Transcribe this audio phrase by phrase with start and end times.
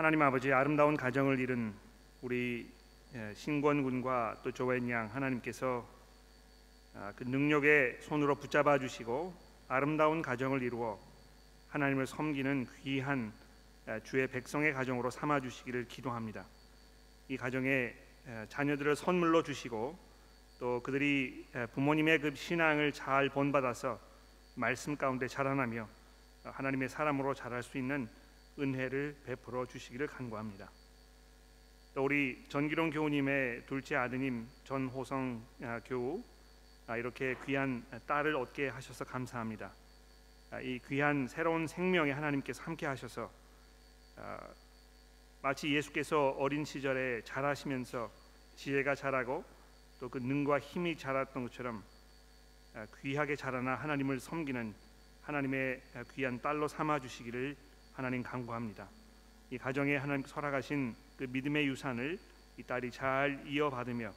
[0.00, 1.74] 하나님 아버지 아름다운 가정을 이룬
[2.22, 2.72] 우리
[3.14, 5.86] 예, 신권 군과 또 조엔 양 하나님께서
[6.94, 9.34] 아, 그 능력의 손으로 붙잡아 주시고
[9.68, 10.98] 아름다운 가정을 이루어
[11.68, 13.30] 하나님을 섬기는 귀한
[13.86, 16.46] 아, 주의 백성의 가정으로 삼아 주시기를 기도합니다.
[17.28, 17.92] 이 가정에
[18.26, 19.98] 아, 자녀들을 선물로 주시고
[20.58, 21.44] 또 그들이
[21.74, 24.00] 부모님의 그 신앙을 잘 본받아서
[24.54, 25.86] 말씀 가운데 자라나며
[26.44, 28.08] 하나님의 사람으로 자랄 수 있는
[28.60, 30.70] 은혜를 베풀어 주시기를 간구합니다.
[31.94, 36.22] 또 우리 전기룡 교우님의 둘째 아드님 전호성 아, 교우
[36.86, 39.72] 아, 이렇게 귀한 딸을 얻게 하셔서 감사합니다.
[40.50, 43.30] 아, 이 귀한 새로운 생명에 하나님께서 함께 하셔서
[45.42, 48.10] 마치 예수께서 어린 시절에 자라시면서
[48.56, 49.44] 지혜가 자라고
[50.00, 51.82] 또 그 능과 힘이 자랐던 것처럼
[53.02, 54.74] 귀하게 자라나 하나님을 섬기는
[55.22, 55.82] 하나님의
[56.14, 57.56] 귀한 딸로 삼아 주시기를
[57.92, 58.88] 하나님 간구합니다.
[59.50, 62.18] 이 가정에 하나님 설하가신 그 믿음의 유산을
[62.56, 64.12] 이 딸이 잘 이어받으며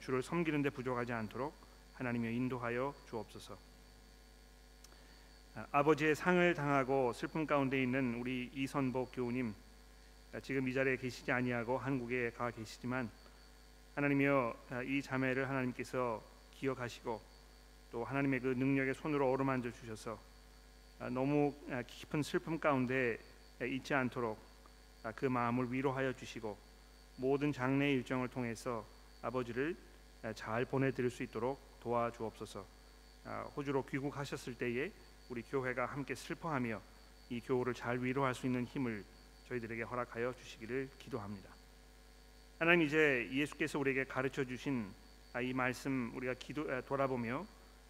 [0.00, 1.54] 주를 섬기는 데 부족하지 않도록
[1.94, 3.56] 하나님이 인도하여 주옵소서.
[5.72, 9.54] 아버지의 상을 당하고 슬픔 가운데 있는 우리 이선복 교우님
[10.42, 13.10] 지금 이 자리에 계시지 아니하고 한국에 가 계시지만
[13.94, 14.54] 하나님이여
[14.86, 16.22] 이 자매를 하나님께서
[16.54, 17.20] 기억하시고
[17.90, 20.18] 또 하나님의 그 능력의 손으로 어루만져 주셔서
[21.10, 21.54] 너무
[21.86, 23.18] 깊은 슬픔 가운데
[23.62, 24.38] 있지 않도록
[25.04, 26.58] 아, 그 마음을 위로하여 주시고
[27.16, 28.84] 모든 장례 일정을 통해서
[29.22, 29.76] 아버지를
[30.22, 32.66] 아, 잘 보내드릴 수 있도록 도와주옵소서.
[33.24, 34.90] 아, 호주로 귀국하셨을 때에
[35.28, 36.80] 우리 교회가 함께 슬퍼하며
[37.30, 39.04] 이 교우를 잘 위로할 수 있는 힘을
[39.48, 41.50] 저희들에게 허락하여 주시기를 기도합니다.
[42.58, 44.90] 하나님 이제 예수께서 우리에게 가르쳐 주신
[45.42, 47.46] 이 말씀 우리가 기도 돌아보며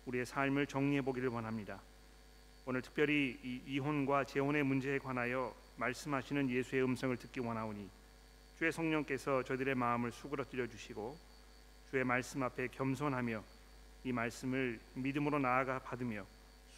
[0.06, 1.80] 우리의 삶을 정리해 보기를 원합니다.
[2.68, 7.88] 오늘 특별히 이혼과 재혼의 문제에 관하여 말씀하시는 예수의 음성을 듣기 원하오니
[8.58, 11.16] 주의 성령께서 저희들의 마음을 수그러뜨려 주시고
[11.88, 13.42] 주의 말씀 앞에 겸손하며
[14.04, 16.26] 이 말씀을 믿음으로 나아가 받으며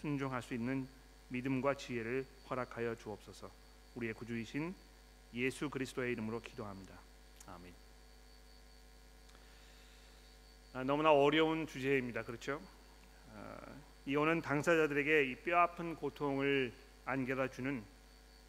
[0.00, 0.86] 순종할 수 있는
[1.30, 3.50] 믿음과 지혜를 허락하여 주옵소서.
[3.96, 4.72] 우리의 구주이신
[5.34, 6.94] 예수 그리스도의 이름으로 기도합니다.
[7.48, 7.74] 아멘.
[10.72, 12.22] 아, 너무나 어려운 주제입니다.
[12.22, 12.62] 그렇죠?
[13.34, 13.69] 아,
[14.06, 16.72] 이혼은 당사자들에게 이 뼈아픈 고통을
[17.04, 17.84] 안겨다 주는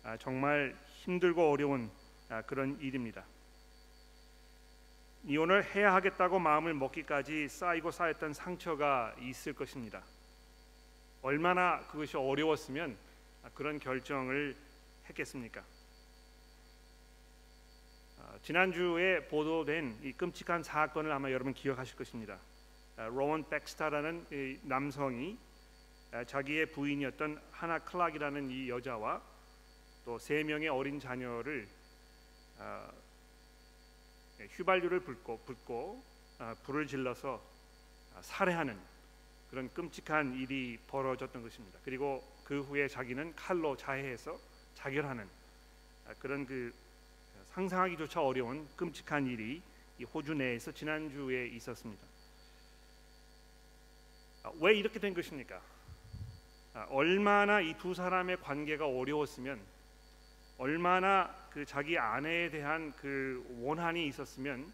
[0.03, 1.91] 아, 정말 힘들고 어려운
[2.29, 3.25] 아, 그런 일입니다.
[5.25, 10.03] 이혼을 해야 하겠다고 마음을 먹기까지 쌓이고 쌓였던 상처가 있을 것입니다.
[11.21, 12.97] 얼마나 그것이 어려웠으면
[13.43, 14.55] 아, 그런 결정을
[15.09, 15.63] 했겠습니까?
[18.43, 22.39] 지난주에 보도된 이 끔찍한 사건을 아마 여러분 기억하실 것입니다.
[23.09, 25.37] 로원 백스타라는 남성이
[26.27, 29.21] 자기의 부인이었던 하나 클락이라는 이 여자와
[30.05, 31.67] 또 세 명의 어린 자녀를
[32.57, 32.91] 어,
[34.39, 36.03] 휘발유를 붓고, 붓고
[36.39, 37.41] 어, 불을 질러서
[38.15, 38.79] 어, 살해하는
[39.49, 41.79] 그런 끔찍한 일이 벌어졌던 것입니다.
[41.83, 44.39] 그리고 그 후에 자기는 칼로 자해해서
[44.75, 45.27] 자결하는
[46.19, 46.73] 그런 그
[47.53, 49.61] 상상하기조차 어려운 끔찍한 일이
[50.13, 52.10] 호주 내에서 지난주에 있었습니다.
[54.59, 55.61] 왜 이렇게 된 것입니까?
[56.89, 59.59] 얼마나 이 두 사람의 관계가 어려웠으면
[60.57, 64.71] 얼마나 그 자기 아내에 대한 그 원한이 있었으면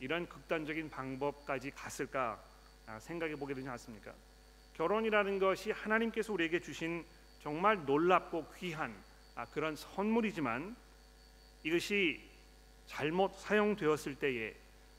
[0.00, 2.40] 이런 극단적인 방법까지 갔을까
[2.86, 4.12] 아, 생각해 보게 되지 않습니까?
[4.74, 7.04] 결혼이라는 것이 하나님께서 우리에게 주신
[7.42, 8.94] 정말 놀랍고 귀한
[9.34, 10.76] 아, 그런 선물이지만
[11.64, 12.22] 이것이
[12.86, 14.54] 잘못 사용되었을 때에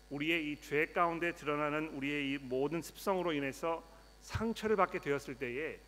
[0.09, 3.83] 우리의 이 죄 가운데 드러나는 우리의 이 모든 습성으로 인해서
[4.21, 5.79] 상처를 받게 되었을 때에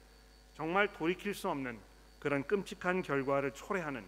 [0.54, 1.80] 정말 돌이킬 수 없는
[2.20, 4.06] 그런 끔찍한 결과를 초래하는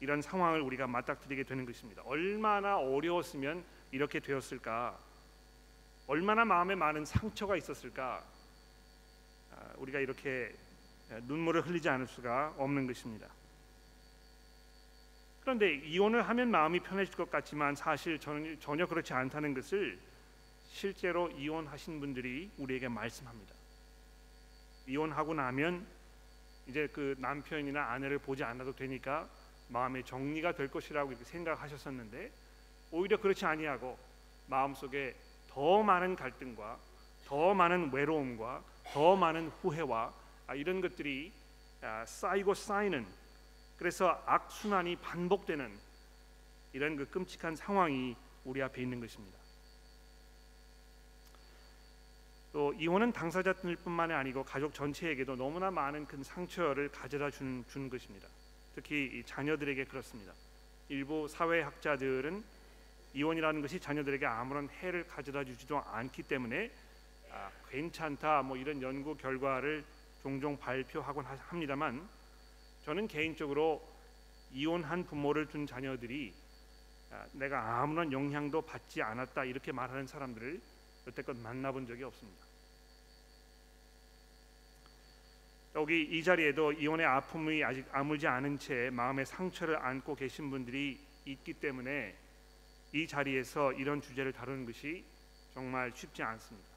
[0.00, 2.02] 이런 상황을 우리가 맞닥뜨리게 되는 것입니다.
[2.04, 4.98] 얼마나 어려웠으면 이렇게 되었을까?
[6.06, 8.22] 얼마나 마음에 많은 상처가 있었을까?
[9.52, 10.54] 아, 우리가 이렇게
[11.22, 13.26] 눈물을 흘리지 않을 수가 없는 것입니다.
[15.46, 19.96] 그런데 이혼을 하면 마음이 편해질 것 같지만 사실 전혀, 전혀 그렇지 않다는 것을
[20.72, 23.54] 실제로 이혼하신 분들이 우리에게 말씀합니다.
[24.88, 25.86] 이혼하고 나면
[26.66, 29.28] 이제 그 남편이나 아내를 보지 않아도 되니까
[29.68, 32.32] 마음의 정리가 될 것이라고 이렇게 생각하셨었는데
[32.90, 33.96] 오히려 그렇지 아니하고
[34.48, 35.14] 마음속에
[35.48, 36.76] 더 많은 갈등과
[37.24, 40.12] 더 많은 외로움과 더 많은 후회와
[40.48, 41.30] 아, 이런 것들이
[41.82, 43.06] 아, 쌓이고 쌓이는
[43.78, 45.70] 그래서 악순환이 반복되는
[46.72, 49.38] 이런 그 끔찍한 상황이 우리 앞에 있는 것입니다.
[52.52, 58.28] 또 이혼은 당사자들뿐만이 아니고 가족 전체에게도 너무나 많은 큰 상처를 가져다 준, 준 것입니다.
[58.74, 60.32] 특히 자녀들에게 그렇습니다.
[60.88, 62.42] 일부 사회학자들은
[63.14, 66.70] 이혼이라는 것이 자녀들에게 아무런 해를 가져다 주지도 않기 때문에
[67.30, 69.84] 아, 괜찮다 뭐 이런 연구 결과를
[70.22, 72.08] 종종 발표하곤 합니다만
[72.86, 73.82] 저는 개인적으로
[74.52, 76.32] 이혼한 부모를 둔 자녀들이
[77.10, 80.60] 아, 내가 아무런 영향도 받지 않았다 이렇게 말하는 사람들을
[81.08, 82.46] 여태껏 만나본 적이 없습니다.
[85.74, 91.54] 여기 이 자리에도 이혼의 아픔이 아직 아물지 않은 채 마음의 상처를 안고 계신 분들이 있기
[91.54, 92.16] 때문에
[92.92, 95.04] 이 자리에서 이런 주제를 다루는 것이
[95.54, 96.68] 정말 쉽지 않습니다.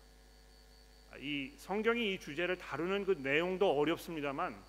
[1.19, 4.68] 이 성경이 이 주제를 다루는 그 내용도 어렵습니다만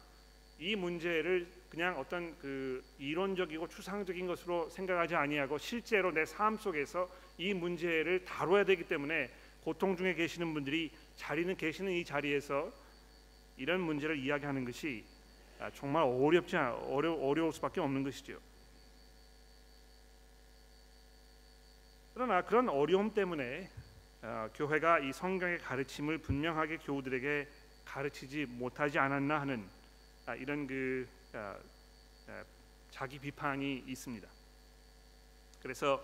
[0.60, 7.08] 이 문제를 그냥 어떤 그 이론적이고 추상적인 것으로 생각하지 아니하고 실제로 내 삶 속에서
[7.38, 9.30] 이 문제를 다뤄야 되기 때문에
[9.64, 12.70] 고통 중에 계시는 분들이 자리는 계시는 이 자리에서
[13.56, 15.04] 이런 문제를 이야기하는 것이
[15.58, 18.38] 아, 정말 어렵지 어려 어려울 수밖에 없는 것이죠.
[22.14, 23.70] 그러나 그런 어려움 때문에
[24.22, 27.48] 어, 교회가 이 성경의 가르침을 분명하게 교우들에게
[27.86, 29.79] 가르치지 못하지 않았나 하는 아,
[30.38, 31.56] 이런 그 아,
[32.28, 32.44] 아,
[32.90, 34.28] 자기 비판이 있습니다.
[35.62, 36.02] 그래서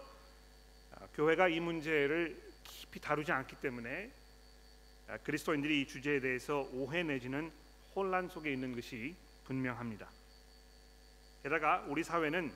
[0.92, 4.10] 아, 교회가 이 문제를 깊이 다루지 않기 때문에
[5.08, 7.52] 아, 그리스도인들이 이 주제에 대해서 오해 내지는
[7.94, 9.14] 혼란 속에 있는 것이
[9.44, 10.10] 분명합니다.
[11.42, 12.52] 게다가 우리 사회는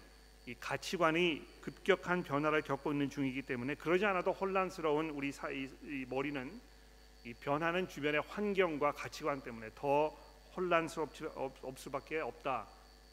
[0.47, 6.07] 이 가치관이 급격한 변화를 겪고 있는 중이기 때문에 그러지 않아도 혼란스러운 우리 사, 이, 이
[6.09, 6.61] 머리는
[7.25, 10.17] 이 변하는 주변의 환경과 가치관 때문에 더
[10.57, 11.11] 혼란스럽
[11.79, 12.67] 수밖에 없다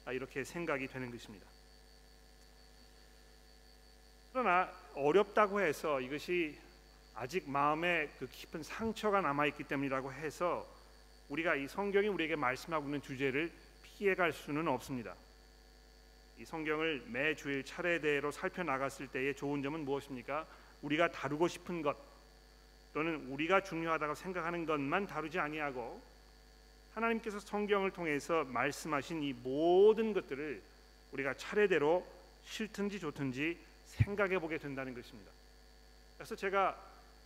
[0.06, 1.46] 아, 이렇게 생각이 되는 것입니다.
[4.32, 6.58] 그러나 어렵다고 해서 이것이
[7.16, 10.68] 아직 마음에 그 깊은 상처가 남아 있기 때문이라고 해서
[11.30, 13.52] 우리가 이 성경이 우리에게 말씀하고 있는 주제를
[13.84, 15.16] 피해갈 수는 없습니다.
[16.38, 20.46] 이 성경을 매 주일 차례대로 살펴 나갔을 때의 좋은 점은 무엇입니까?
[20.84, 21.98] 우리가 다루고 싶은 것
[22.94, 26.02] 또는 우리가 중요하다고 생각하는 것만 다루지 아니하고
[26.98, 30.62] 하나님께서 성경을 통해서 말씀하신 이 모든 것들을
[31.12, 32.06] 우리가 차례대로
[32.44, 35.32] 싫든지 좋든지 생각해 보게 된다는 것입니다.
[36.18, 36.76] 그래서 제가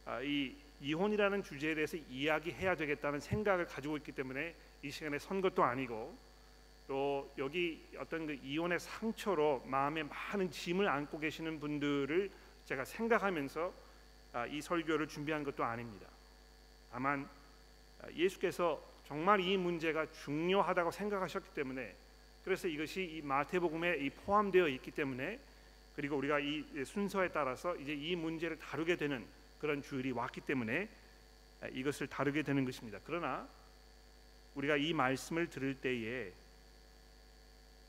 [0.05, 4.53] 아, 이 이혼이라는 주제에 대해서 이야기해야 되겠다는 생각을 가지고 있기 때문에
[4.83, 6.17] 이 시간에 선 것도 아니고
[6.87, 12.29] 또 여기 어떤 그 이혼의 상처로 마음에 많은 짐을 안고 계시는 분들을
[12.65, 13.73] 제가 생각하면서
[14.33, 16.07] 아, 이 설교를 준비한 것도 아닙니다.
[16.91, 17.29] 다만
[18.01, 21.95] 아, 예수께서 정말 이 문제가 중요하다고 생각하셨기 때문에
[22.43, 25.39] 그래서 이것이 이 마태복음에 포함되어 있기 때문에
[25.95, 29.25] 그리고 우리가 이 순서에 따라서 이제 이 문제를 다루게 되는
[29.59, 30.89] 그런 주일이 왔기 때문에
[31.73, 32.99] 이것을 다루게 되는 것입니다.
[33.05, 33.47] 그러나
[34.55, 36.31] 우리가 이 말씀을 들을 때에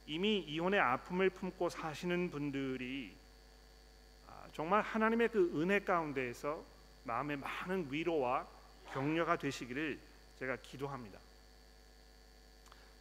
[0.07, 3.15] 이미 이혼의 아픔을 품고 사시는 분들이
[4.27, 6.63] 아, 정말 하나님의 그 은혜 가운데에서
[7.05, 8.47] 마음에 많은 위로와
[8.93, 9.99] 격려가 되시기를
[10.43, 11.21] 제가 기도합니다.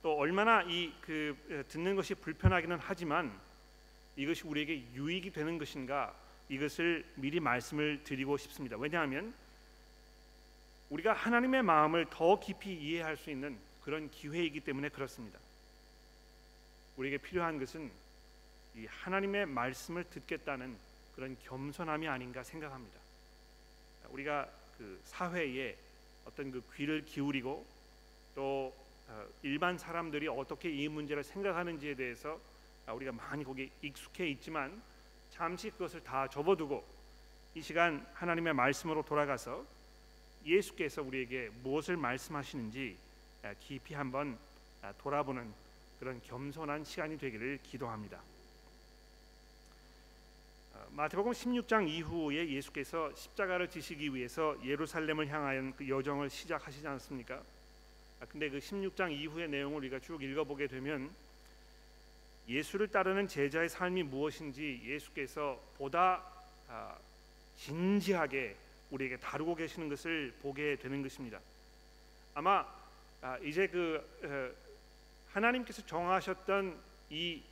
[0.04, 3.36] 또 얼마나 이 그 듣는 것이 불편하기는 하지만
[4.16, 6.16] 이것이 우리에게 유익이 되는 것인가
[6.50, 8.78] 이것을 미리 말씀을 드리고 싶습니다.
[8.78, 9.34] 왜냐하면
[10.92, 15.40] 우리가 하나님의 마음을 더 깊이 이해할 수 있는 그런 기회이기 때문에 그렇습니다.
[16.98, 17.90] 우리에게 필요한 것은
[18.76, 20.78] 이 하나님의 말씀을 듣겠다는
[21.16, 23.00] 그런 겸손함이 아닌가 생각합니다.
[24.10, 25.76] 우리가 그 사회에
[26.26, 27.66] 어떤 그 귀를 기울이고
[28.36, 28.74] 또
[29.08, 32.40] 어, 일반 사람들이 어떻게 이 문제를 생각하는지에 대해서
[32.88, 34.82] 우리가 많이 거기에 익숙해 있지만
[35.30, 36.84] 잠시 그것을 다 접어두고
[37.56, 39.66] 이 시간 하나님의 말씀으로 돌아가서
[40.46, 42.98] 예수께서 우리에게 무엇을 말씀하시는지
[43.60, 44.38] 깊이 한번
[45.00, 45.54] 돌아보는
[46.00, 48.20] 그런 겸손한 시간이 되기를 기도합니다.
[50.82, 57.36] 어, 마태복음 16장 이후에 예수께서 십자가를 지시기 위해서 예루살렘을 향하여 그 여정을 시작하시지 않습니까?
[58.20, 61.12] 아, 근데 그 16장 이후의 내용을 우리가 쭉 읽어보게 되면
[62.48, 66.24] 예수를 따르는 제자의 삶이 무엇인지 예수께서 보다
[66.68, 66.98] 아,
[67.58, 68.56] 진지하게
[68.90, 71.40] 우리에게 다루고 계시는 것을 보게 되는 것입니다.
[72.34, 72.66] 아마
[73.22, 74.56] 아, 이제 그
[75.32, 76.76] 하나님께서 정하셨던
[77.12, 77.44] 이,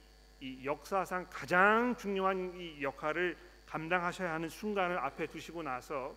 [0.41, 6.15] 이 역사상 가장 중요한 이 역할을 감당하셔야 하는 순간을 앞에 두시고 나서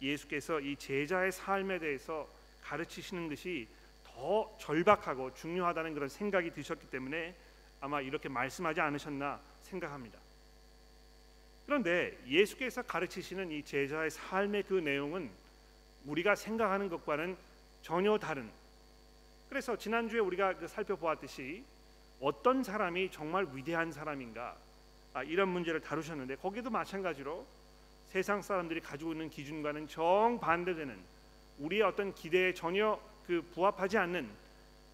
[0.00, 2.28] 예수께서 이 제자의 삶에 대해서
[2.62, 3.68] 가르치시는 것이
[4.04, 7.34] 더 절박하고 중요하다는 그런 생각이 드셨기 때문에
[7.80, 10.18] 아마 이렇게 말씀하지 않으셨나 생각합니다.
[11.66, 15.30] 그런데 예수께서 가르치시는 이 제자의 삶의 그 내용은
[16.04, 17.36] 우리가 생각하는 것과는
[17.80, 18.50] 전혀 다른.
[19.48, 21.64] 그래서 지난주에 우리가 그 살펴보았듯이
[22.22, 24.56] 어떤 사람이 정말 위대한 사람인가,
[25.12, 27.44] 아, 이런 문제를 다루셨는데 거기도 마찬가지로
[28.08, 30.96] 세상 사람들이 가지고 있는 기준과는 정 반대되는
[31.58, 34.28] 우리의 어떤 기대에 전혀 그 부합하지 않는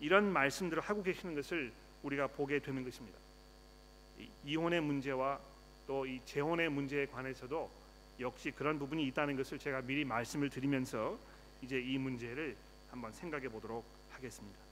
[0.00, 3.18] 이런 말씀들을 하고 계시는 것을 우리가 보게 되는 것입니다.
[4.44, 5.38] 이혼의 문제와
[5.86, 7.70] 또 이 재혼의 문제에 관해서도
[8.20, 11.18] 역시 그런 부분이 있다는 것을 제가 미리 말씀을 드리면서
[11.62, 12.56] 이제 이 문제를
[12.90, 14.67] 한번 생각해 보도록 하겠습니다.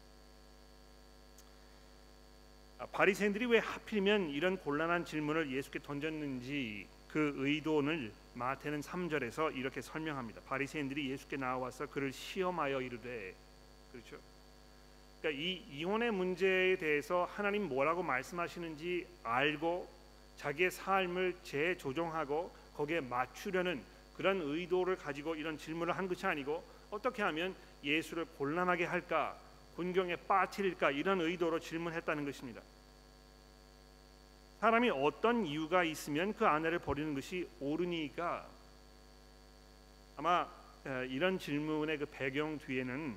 [2.79, 10.43] 아, 바리새인들이 왜 하필이면 이런 곤란한 질문을 예수께 던졌는지 그 의도를 마태는 3절에서 이렇게 설명합니다.
[10.43, 13.35] 바리새인들이 예수께 나와서 그를 시험하여 이르되
[13.93, 14.19] 그렇죠.
[15.21, 19.89] 그러니까 이 이혼의 문제에 대해서 하나님 뭐라고 말씀하시는지 알고
[20.37, 23.83] 자기의 삶을 재조정하고 거기에 맞추려는
[24.19, 29.37] 그런 의도를 가지고 이런 질문을 한 것이 아니고 어떻게 하면 예수를 곤란하게 할까
[29.77, 32.63] 곤경에 빠뜨릴까 이런 의도로 질문했다는 것입니다.
[34.61, 38.47] 사람이 어떤 이유가 있으면 그 아내를 버리는 것이 옳으니까
[40.17, 40.49] 아마
[41.09, 43.17] 이런 질문의 그 배경 뒤에는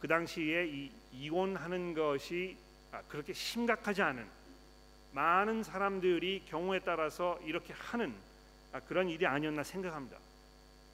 [0.00, 2.56] 그 당시에 이 이혼하는 것이
[2.92, 4.26] 아, 그렇게 심각하지 않은
[5.12, 8.14] 많은 사람들이 경우에 따라서 이렇게 하는
[8.72, 10.16] 아, 그런 일이 아니었나 생각합니다.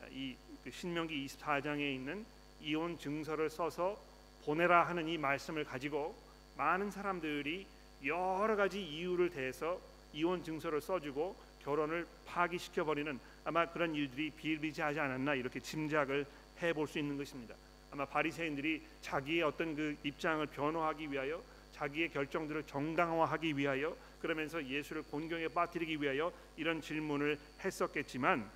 [0.03, 2.25] 아, 이그 신명기 24장에 있는
[2.61, 3.99] 이혼 증서를 써서
[4.47, 6.15] 보내라 하는 이 말씀을 가지고
[6.57, 7.67] 많은 사람들이
[8.05, 9.79] 여러 가지 이유를 대해서
[10.13, 16.25] 이혼 증서를 써주고 결혼을 파기시켜 버리는 아마 그런 일들이 비일비재하지 않았나 이렇게 짐작을
[16.63, 17.57] 해볼 수 있는 것입니다.
[17.91, 25.49] 아마 바리새인들이 자기의 어떤 그 입장을 변호하기 위하여 자기의 결정들을 정당화하기 위하여 그러면서 예수를 곤경에
[25.49, 28.49] 빠뜨리기 위하여 이런 질문을 했었겠지만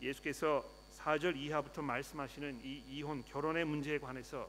[0.00, 0.64] 예수께서
[0.98, 4.48] 4절 이하부터 말씀하시는 이 이혼 결혼의 문제에 관해서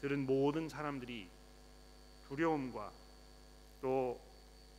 [0.00, 1.28] 들은 모든 사람들이
[2.28, 2.92] 두려움과
[3.80, 4.20] 또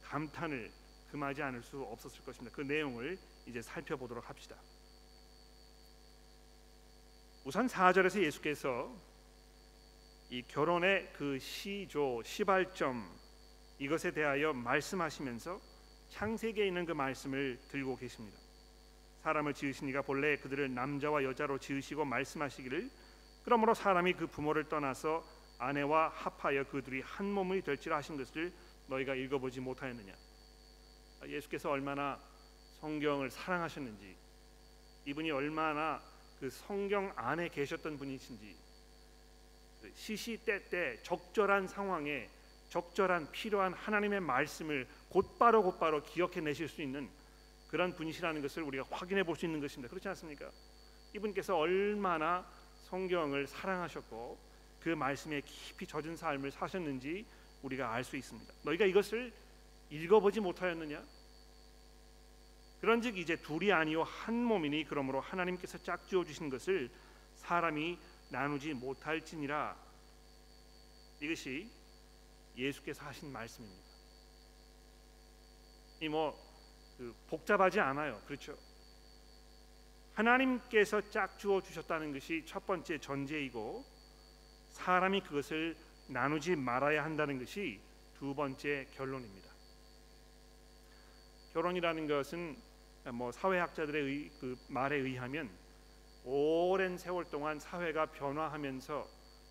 [0.03, 0.71] 감탄을
[1.11, 2.55] 금하지 않을 수 없었을 것입니다.
[2.55, 4.55] 그 내용을 이제 살펴보도록 합시다.
[7.43, 8.91] 우선 4절에서 예수께서
[10.29, 13.07] 이 결혼의 그 시조 시발점
[13.77, 15.61] 이것에 대하여 말씀하시면서
[16.09, 18.37] 창세기에 있는 그 말씀을 들고 계십니다.
[19.21, 22.89] 사람을 지으신 이가 본래 그들을 남자와 여자로 지으시고 말씀하시기를
[23.45, 25.23] 그러므로 사람이 그 부모를 떠나서
[25.59, 28.51] 아내와 합하여 그들이 한 몸이 될지라 하신 것을
[28.87, 30.13] 너희가 읽어보지 못하였느냐
[31.27, 32.19] 예수께서 얼마나
[32.81, 34.15] 성경을 사랑하셨는지
[35.05, 36.01] 이분이 얼마나
[36.39, 38.55] 그 성경 안에 계셨던 분이신지
[39.81, 42.29] 그 시시때때 적절한 상황에
[42.69, 47.09] 적절한 필요한 하나님의 말씀을 곧바로 곧바로 기억해 내실 수 있는
[47.69, 49.89] 그런 분이시라는 것을 우리가 확인해 볼 수 있는 것입니다.
[49.89, 50.49] 그렇지 않습니까?
[51.13, 52.45] 이분께서 얼마나
[52.85, 54.37] 성경을 사랑하셨고
[54.79, 57.25] 그 말씀에 깊이 젖은 삶을 사셨는지
[57.63, 58.53] 우리가 알 수 있습니다.
[58.63, 59.33] 너희가 이것을
[59.89, 61.03] 읽어보지 못하였느냐?
[62.81, 66.91] 그런즉 이제 둘이 아니요 한 몸이니 그러므로 하나님께서 짝지어 주신 것을
[67.37, 67.97] 사람이
[68.29, 69.75] 나누지 못할지니라.
[71.21, 71.69] 이것이
[72.55, 73.83] 예수께서 하신 말씀입니다.
[76.01, 76.37] 이뭐
[76.97, 78.21] 그 복잡하지 않아요.
[78.27, 78.55] 그렇죠?
[80.15, 83.85] 하나님께서 짝 주어 주셨다는 것이 첫 번째 전제이고
[84.71, 85.75] 사람이 그것을
[86.07, 87.79] 나누지 말아야 한다는 것이
[88.17, 89.49] 두 번째 결론입니다.
[91.53, 92.55] 결혼이라는 것은
[93.13, 95.49] 뭐 사회학자들의 의, 그 말에 의하면
[96.23, 99.07] 오랜 세월 동안 사회가 변화하면서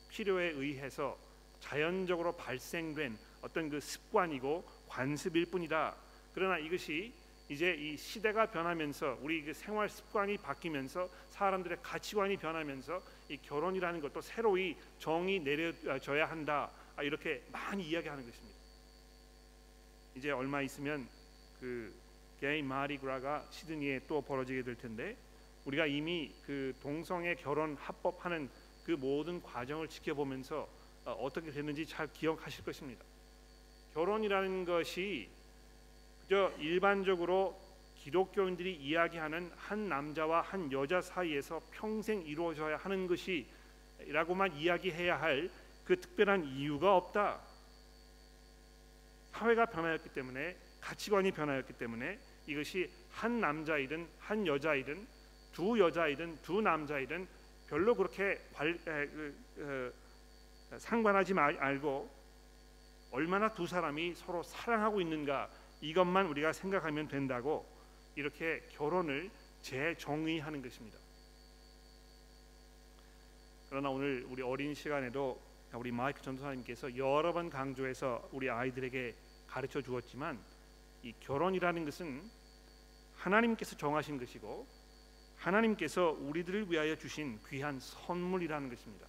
[0.09, 1.18] 필요에 의해서
[1.61, 5.94] 자연적으로 발생된 어떤 그 습관이고 관습일 뿐이다.
[6.35, 7.12] 그러나 이것이
[7.48, 14.20] 이제 이 시대가 변하면서 우리 그 생활 습관이 바뀌면서 사람들의 가치관이 변하면서 이 결혼이라는 것도
[14.22, 18.58] 새로이 정이 내려져야 한다 아, 이렇게 많이 이야기하는 것입니다.
[20.14, 21.06] 이제 얼마 있으면
[21.60, 21.92] 그
[22.40, 25.16] 게이 마리그라가 시드니에 또 벌어지게 될 텐데
[25.64, 28.48] 우리가 이미 그 동성애 결혼 합법하는
[28.84, 30.68] 그 모든 과정을 지켜보면서
[31.04, 33.04] 어, 어떻게 됐는지 잘 기억하실 것입니다.
[33.92, 35.43] 결혼이라는 것이 그
[36.28, 37.61] 저 일반적으로
[37.97, 46.45] 기독교인들이 이야기하는 한 남자와 한 여자 사이에서 평생 이루어져야 하는 것이라고만 이야기해야 할 그 특별한
[46.45, 47.40] 이유가 없다.
[49.33, 55.07] 사회가 변하였기 때문에 가치관이 변하였기 때문에 이것이 한 남자이든 한 여자이든
[55.52, 57.26] 두 여자이든 두 남자이든
[57.69, 59.93] 별로 그렇게 발, 에, 그,
[60.73, 62.11] 에, 상관하지 말고
[63.11, 65.50] 얼마나 두 사람이 서로 사랑하고 있는가
[65.84, 67.66] 이것만 우리가 생각하면 된다고
[68.16, 70.98] 이렇게 결혼을 재정의하는 것입니다.
[73.68, 75.38] 그러나 오늘 우리 어린 시간에도
[75.74, 79.14] 우리 마이크 전도사님께서 여러 번 강조해서 우리 아이들에게
[79.46, 80.38] 가르쳐 주었지만
[81.02, 82.22] 이 결혼이라는 것은
[83.16, 84.66] 하나님께서 정하신 것이고
[85.36, 89.06] 하나님께서 우리들을 위하여 주신 귀한 선물이라는 것입니다.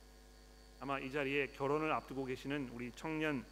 [0.81, 3.45] 아마 이 자리에 결혼을 앞두고 계시는 우리 청년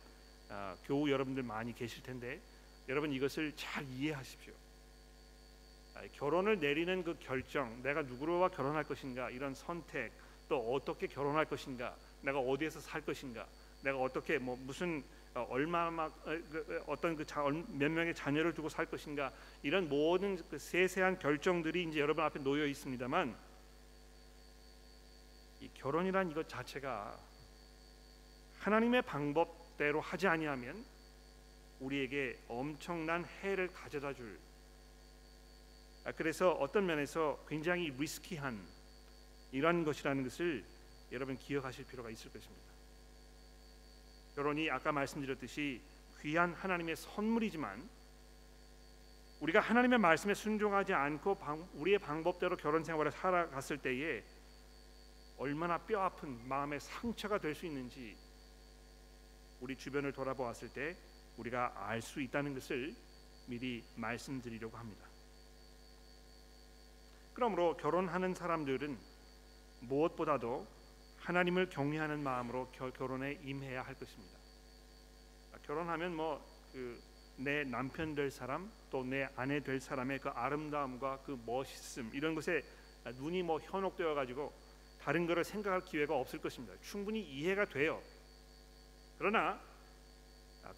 [0.49, 2.41] 어, 교우 여러분들 많이 계실 텐데
[2.89, 4.53] 여러분 이것을 잘 이해하십시오.
[5.95, 10.11] 아, 결혼을 내리는 그 결정, 내가 누구와 결혼할 것인가 이런 선택,
[10.49, 13.47] 또 어떻게 결혼할 것인가, 내가 어디에서 살 것인가,
[13.81, 15.03] 내가 어떻게 뭐 무슨
[15.35, 17.25] 어, 얼마나 어, 그, 어떤 그
[17.69, 22.65] 몇 명의 자녀를 두고 살 것인가 이런 모든 그 세세한 결정들이 이제 여러분 앞에 놓여
[22.65, 23.35] 있습니다만
[25.61, 27.17] 이 결혼이란 이것 자체가
[28.59, 30.85] 하나님의 방법대로 하지 아니하면
[31.83, 34.39] 우리에게 엄청난 해를 가져다 줄
[36.05, 38.59] 아, 그래서 어떤 면에서 굉장히 리스키한
[39.51, 40.63] 이러한 것이라는 것을
[41.11, 42.63] 여러분 기억하실 필요가 있을 것입니다.
[44.35, 45.81] 결혼이 아까 말씀드렸듯이
[46.21, 47.87] 귀한 하나님의 선물이지만
[49.41, 51.37] 우리가 하나님의 말씀에 순종하지 않고
[51.75, 54.23] 우리의 방법대로 결혼 생활을 살아갔을 때에
[55.37, 58.17] 얼마나 뼈 아픈 마음의 상처가 될 수 있는지
[59.59, 60.97] 우리 주변을 돌아보았을 때
[61.37, 62.95] 우리가 알 수 있다는 것을
[63.47, 65.05] 미리 말씀드리려고 합니다.
[67.33, 68.97] 그러므로 결혼하는 사람들은
[69.81, 70.67] 무엇보다도
[71.17, 74.37] 하나님을 경외하는 마음으로 결혼에 임해야 할 것입니다.
[75.53, 82.11] 아, 결혼하면 뭐그내 남편 될 사람 또 내 아내 될 사람의 그 아름다움과 그 멋있음
[82.13, 82.63] 이런 것에
[83.05, 84.53] 눈이 뭐 현혹되어 가지고
[85.01, 86.75] 다른 것을 생각할 기회가 없을 것입니다.
[86.81, 88.01] 충분히 이해가 돼요.
[89.17, 89.72] 그러나 아,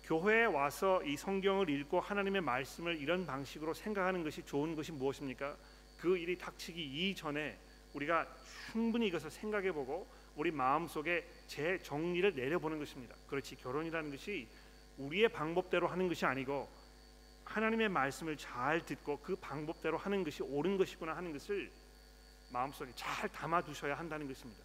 [0.03, 5.55] 교회에 와서 이 성경을 읽고 하나님의 말씀을 이런 방식으로 생각하는 것이 좋은 것이 무엇입니까?
[5.97, 7.57] 그 일이 닥치기 이전에
[7.93, 8.27] 우리가
[8.71, 13.15] 충분히 이것을 생각해 보고 우리 마음 속에 재 정리를 내려보는 것입니다.
[13.27, 14.47] 그렇지 결혼이라는 것이
[14.97, 16.69] 우리의 방법대로 하는 것이 아니고
[17.45, 21.71] 하나님의 말씀을 잘 듣고 그 방법대로 하는 것이 옳은 것이구나 하는 것을
[22.51, 24.64] 마음속에 잘 담아 두셔야 한다는 것입니다.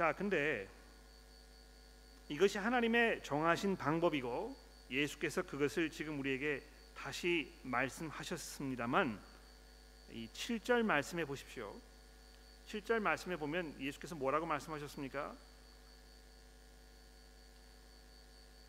[0.00, 0.66] 자, 근데
[2.30, 4.56] 이것이 하나님의 정하신 방법이고
[4.90, 6.62] 예수께서 그것을 지금 우리에게
[6.96, 9.20] 다시 말씀하셨습니다만
[10.12, 11.78] 이 7절 말씀해 보십시오.
[12.66, 15.36] 7절 말씀에 보면 예수께서 뭐라고 말씀하셨습니까?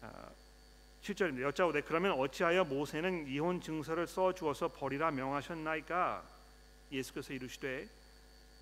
[0.02, 0.30] 아,
[1.02, 1.44] 7절입니다.
[1.44, 6.28] 여짜오되 그러면 어찌하여 모세는 이혼 증서를 써 주어서 버리라 명하셨나이까?
[6.92, 8.01] 예수께서 이르시되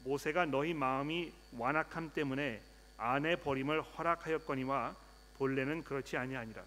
[0.04, 2.62] 모세가 너희 마음이 완악함 때문에
[2.98, 4.96] 아내 버림을 허락하였거니와
[5.38, 6.64] 본래는 그렇지 아니하니라.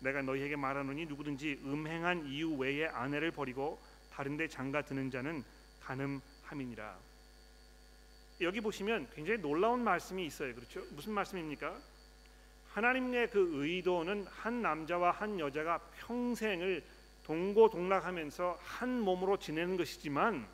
[0.00, 3.80] 내가 너희에게 말하노니 누구든지 음행한 이유 외에 아내를 버리고
[4.12, 5.42] 다른데 장가 드는 자는
[5.80, 6.98] 가늠함이니라.
[8.40, 10.54] 여기 보시면 굉장히 놀라운 말씀이 있어요.
[10.54, 10.84] 그렇죠?
[10.90, 11.78] 무슨 말씀입니까?
[12.70, 16.82] 하나님의 그 의도는 한 남자와 한 여자가 평생을
[17.22, 20.46] 동고동락하면서 한 몸으로 지내는 것이지만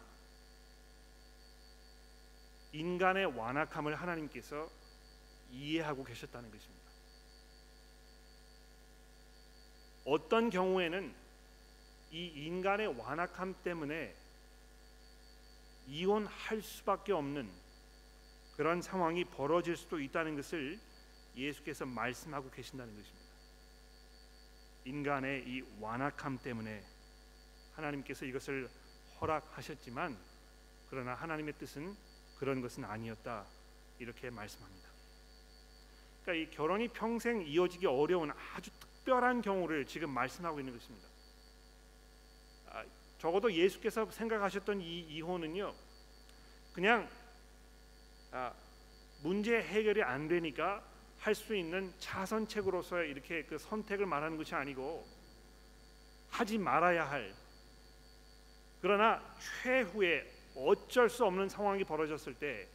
[2.73, 4.71] 인간의 완악함을 하나님께서
[5.51, 6.81] 이해하고 계셨다는 것입니다.
[10.05, 11.15] 어떤 경우에는
[12.13, 14.15] 이 인간의 완악함 때문에
[15.87, 17.51] 이혼할 수밖에 없는
[18.57, 20.79] 그런 상황이 벌어질 수도 있다는 것을
[21.37, 23.31] 예수께서 말씀하고 계신다는 것입니다.
[24.85, 26.85] 인간의 이 완악함 때문에
[27.75, 28.69] 하나님께서 이것을
[29.21, 30.19] 허락하셨지만
[30.89, 31.97] 그러나 하나님의 뜻은
[32.41, 33.45] 그런 것은 아니었다
[33.99, 34.89] 이렇게 말씀합니다.
[36.23, 41.07] 그러니까 이 결혼이 평생 이어지기 어려운 아주 특별한 경우를 지금 말씀하고 있는 것입니다.
[42.71, 42.85] 아,
[43.19, 45.75] 적어도 예수께서 생각하셨던 이 이혼은요,
[46.73, 47.07] 그냥
[48.33, 48.55] 아,
[49.23, 50.83] 문제 해결이 안 되니까
[51.19, 55.07] 할 수 있는 차선책으로서 이렇게 그 선택을 말하는 것이 아니고
[56.31, 57.35] 하지 말아야 할
[58.81, 59.23] 그러나
[59.63, 62.69] 최후에 어쩔 수 없는 상황이 벌어졌을 때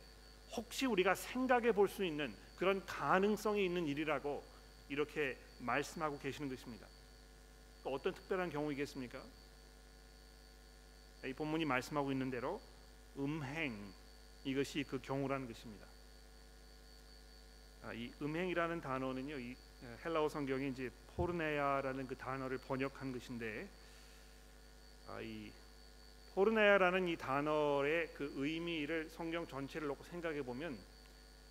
[0.55, 4.43] 혹시 우리가 생각해 볼 수 있는 그런 가능성이 있는 일이라고
[4.89, 6.87] 이렇게 말씀하고 계시는 것입니다.
[7.83, 9.21] 어떤 특별한 경우이겠습니까?
[11.25, 12.61] 이 본문이 말씀하고 있는 대로
[13.17, 13.93] 음행
[14.43, 15.85] 이것이 그 경우라는 것입니다.
[17.83, 19.55] 아, 이 음행이라는 단어는요, 이
[20.03, 23.67] 헬라어 성경이 이제 πορνεία라는 그 단어를 번역한 것인데,
[25.07, 25.51] 아, 이
[26.35, 30.77] πορνεία라는 이 단어의 그 의미를 성경 전체를 놓고 생각해 보면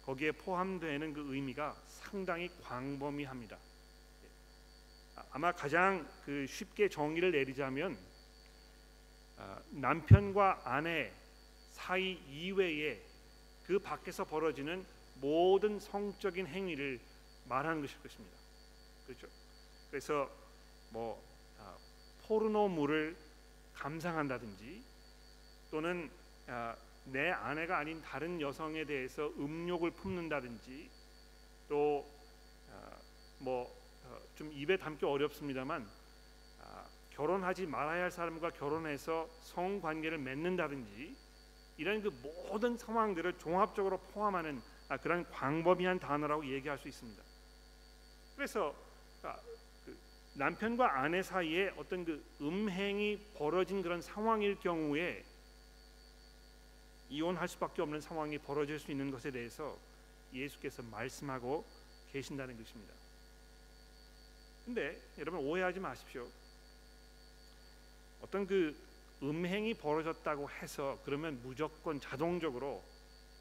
[0.05, 3.57] 거기에 포함되는 그 의미가 상당히 광범위합니다.
[5.31, 7.97] 아마 가장 그 쉽게 정의를 내리자면
[9.39, 11.11] 아, 남편과 아내
[11.73, 13.01] 사이 이외에
[13.67, 17.01] 그 밖에서 벌어지는 모든 성적인 행위를
[17.49, 18.37] 말하는 것일 것입니다.
[19.07, 19.29] 그렇죠.
[19.91, 20.31] 그래서
[20.91, 21.23] 뭐
[21.59, 21.75] 아,
[22.27, 23.24] 포르노물을
[23.75, 24.83] 감상한다든지
[25.71, 26.11] 또는
[26.47, 30.91] 아, 내 아내가 아닌 다른 여성에 대해서 음욕을 품는다든지
[31.69, 32.05] 또뭐
[34.05, 35.87] 어, 좀 입에 담기 어렵습니다만
[36.63, 41.17] 아, 결혼하지 말아야 할 사람과 결혼해서 성관계를 맺는다든지
[41.77, 47.23] 이런 그 모든 상황들을 종합적으로 포함하는 아, 그런 광범위한 단어라고 얘기할 수 있습니다.
[48.37, 48.75] 그래서
[49.23, 49.54] 아, 그
[50.35, 55.25] 남편과 아내 사이에 어떤 그 음행이 벌어진 그런 상황일 경우에
[57.09, 59.79] 이혼할 수밖에 없는 상황이 벌어질 수 있는 것에 대해서
[60.33, 61.65] 예수께서 말씀하고
[62.13, 62.93] 계신다는 것입니다.
[64.65, 66.29] 근데 여러분 오해하지 마십시오.
[68.21, 68.75] 어떤 그
[69.23, 72.83] 음행이 벌어졌다고 해서 그러면 무조건 자동적으로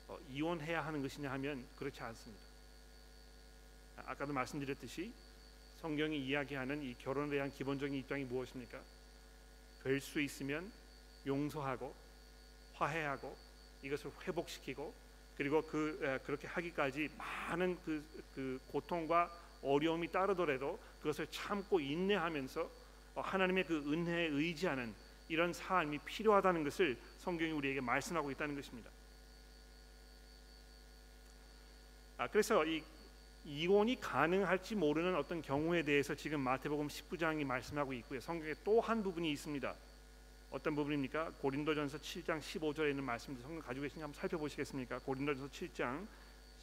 [0.07, 2.43] 어, 이혼해야 하는 것이냐 하면 그렇지 않습니다.
[4.05, 5.11] 아까도 말씀드렸듯이
[5.83, 8.79] 성경이 이야기하는 이 결혼에 대한 기본적인 입장이 무엇입니까?
[9.83, 10.71] 될 수 있으면
[11.27, 11.93] 용서하고
[12.75, 13.35] 화해하고
[13.81, 14.93] 이것을 회복시키고
[15.35, 18.01] 그리고 그 그렇게 하기까지 많은 그,
[18.33, 19.29] 그 고통과
[19.61, 22.71] 어려움이 따르더라도 그것을 참고 인내하면서
[23.15, 24.93] 어, 하나님의 그 은혜에 의지하는
[25.27, 28.89] 이런 삶이 필요하다는 것을 성경이 우리에게 말씀하고 있다는 것입니다.
[32.17, 32.81] 아, 그래서 이
[33.45, 38.21] 이혼이 가능할지 모르는 어떤 경우에 대해서 지금 마태복음 19장이 말씀하고 있고요.
[38.21, 39.73] 성경에 또 한 부분이 있습니다.
[40.51, 41.31] 어떤 부분입니까?
[41.41, 44.99] 고린도전서 7장 15절에 있는 말씀들 성경 가지고 계신지 한번 살펴보시겠습니까?
[44.99, 46.07] 고린도전서 7장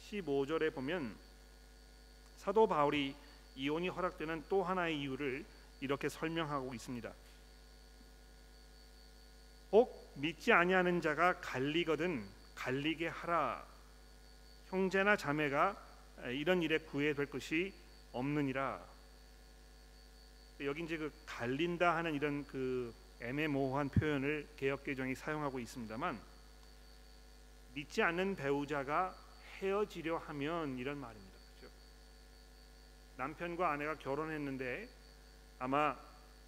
[0.09, 1.15] 15절에 보면
[2.37, 3.15] 사도 바울이
[3.55, 5.45] 이혼이 허락되는 또 하나의 이유를
[5.81, 7.11] 이렇게 설명하고 있습니다.
[9.71, 13.65] 혹 믿지 아니하는 자가 갈리거든 갈리게 하라.
[14.69, 15.90] 형제나 자매가
[16.29, 17.73] 이런 일에 구애될 것이
[18.11, 18.83] 없느니라.
[20.61, 26.19] 여기 이제 그 갈린다 하는 이런 그 애매모호한 표현을 개혁 개정이 사용하고 있습니다만
[27.73, 29.15] 믿지 않는 배우자가
[29.59, 31.37] 헤어지려 하면 이런 말입니다.
[31.59, 31.75] 그렇죠?
[33.17, 34.87] 남편과 아내가 결혼했는데
[35.59, 35.95] 아마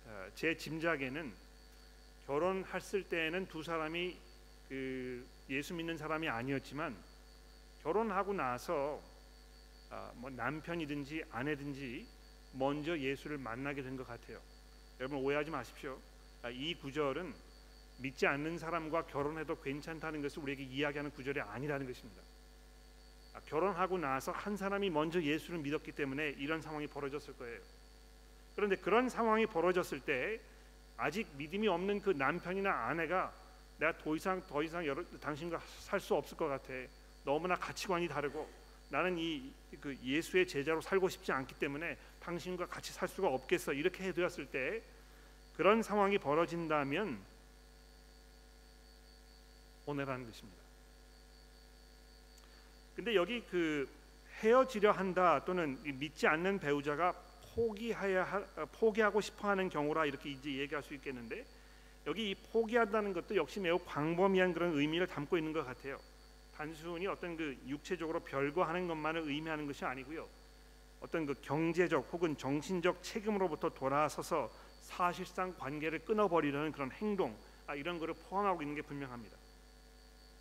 [0.05, 1.33] 어, 제 짐작에는
[2.25, 4.17] 결혼했을 때에는 두 사람이
[4.69, 6.95] 그 예수 믿는 사람이 아니었지만
[7.83, 9.12] 결혼하고 나서 아,
[10.15, 12.07] 뭐 남편이든지 아내든지
[12.53, 14.39] 먼저 예수를 만나게 된 것 같아요.
[14.99, 15.99] 여러분 오해하지 마십시오.
[16.43, 17.33] 아, 이 구절은
[17.99, 22.21] 믿지 않는 사람과 결혼해도 괜찮다는 것을 우리에게 이야기하는 구절이 아니라는 것입니다.
[23.33, 27.59] 아, 결혼하고 나서 한 사람이 먼저 예수를 믿었기 때문에 이런 상황이 벌어졌을 거예요.
[28.55, 30.39] 그런데 그런 상황이 벌어졌을 때
[30.97, 33.33] 아직 믿음이 없는 그 남편이나 아내가
[33.79, 36.71] 내가 더 이상 더 이상 여러, 당신과 살 수 없을 것 같아.
[37.25, 38.47] 너무나 가치관이 다르고
[38.89, 43.73] 나는 이 그 예수의 제자로 살고 싶지 않기 때문에 당신과 같이 살 수가 없겠어.
[43.73, 44.81] 이렇게 해두었을 때
[45.55, 47.19] 그런 상황이 벌어진다면
[49.85, 50.63] 오해라는 것입니다.
[52.95, 53.89] 근데 여기 그
[54.39, 57.13] 헤어지려 한다 또는 믿지 않는 배우자가
[57.53, 61.45] 포기하야 어, 포기하고 싶어하는 경우라 이렇게 이제 얘기할 수 있겠는데
[62.07, 65.99] 여기 이 포기한다는 것도 역시 매우 광범위한 그런 의미를 담고 있는 것 같아요.
[66.55, 70.27] 단순히 어떤 그 육체적으로 별거하는 것만을 의미하는 것이 아니고요.
[71.01, 74.49] 어떤 그 경제적 혹은 정신적 책임으로부터 돌아서서
[74.81, 77.35] 사실상 관계를 끊어버리려는 그런 행동
[77.67, 79.37] 아, 이런 것을 포함하고 있는 게 분명합니다.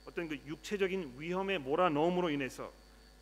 [0.07, 2.73] 어떤 그 육체적인 위험에 몰아넣음으로 인해서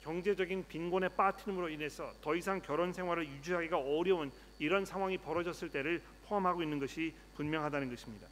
[0.00, 6.62] 경제적인 빈곤에 빠뜨림으로 인해서 더 이상 결혼 생활을 유지하기가 어려운 이런 상황이 벌어졌을 때를 포함하고
[6.62, 8.26] 있는 것이 분명하다는 것입니다.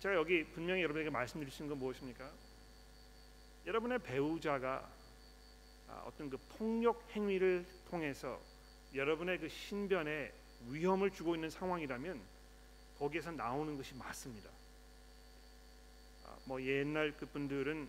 [0.00, 2.30] 제가 여기 분명히 여러분에게 말씀드릴 수 있는 건 무엇입니까?
[3.66, 4.88] 여러분의 배우자가
[5.88, 8.40] 아, 어떤 그 폭력 행위를 통해서
[8.94, 10.32] 여러분의 그 신변에
[10.68, 12.20] 위험을 주고 있는 상황이라면
[12.98, 14.50] 거기에서 나오는 것이 맞습니다.
[16.24, 17.88] 아, 뭐 옛날 그분들은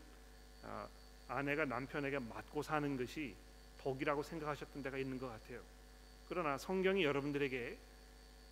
[0.63, 0.87] 아,
[1.27, 3.35] 아내가 남편에게 맞고 사는 것이
[3.79, 5.61] 덕이라고 생각하셨던 데가 있는 것 같아요.
[6.29, 7.77] 그러나 성경이 여러분들에게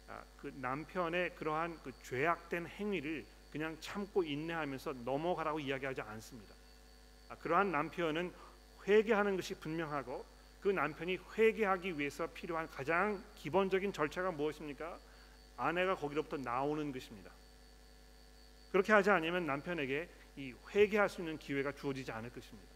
[0.08, 6.56] 아, 그 남편의 그러한 그 죄악된 행위를 그냥 참고 인내하면서 넘어가라고 이야기하지 않습니다.
[7.30, 8.34] 아, 그러한 남편은
[8.88, 10.26] 회개하는 것이 분명하고
[10.60, 14.98] 그 남편이 회개하기 위해서 필요한 가장 기본적인 절차가 무엇입니까?
[15.56, 17.30] 아내가 거기로부터 나오는 것입니다.
[18.72, 22.68] 그렇게 하지 않으면 남편에게 이 회개할 수 있는 기회가 주어지지 않을 것입니다.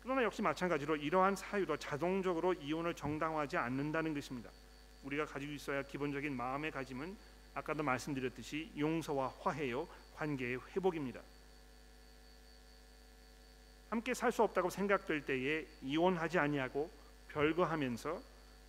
[0.00, 4.48] 그러나 역시 마찬가지로 이러한 사유도 자동적으로 이혼을 정당화하지 않는다는 것입니다.
[5.02, 11.20] 우리가 가지고 있어야 기본적인 마음의 가짐은 아까도 말씀드렸듯이 용서와 화해요 관계의 회복입니다.
[13.90, 16.90] 함께 살 수 없다고 생각될 때에 이혼하지 아니하고
[17.28, 18.20] 별거하면서